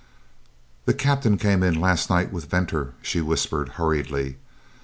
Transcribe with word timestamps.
"The 0.85 0.95
Captain 0.95 1.37
came 1.37 1.59
last 1.59 2.09
night 2.09 2.31
with 2.33 2.45
Venter," 2.49 2.95
she 3.03 3.21
whispered 3.21 3.73
hurriedly. 3.77 4.37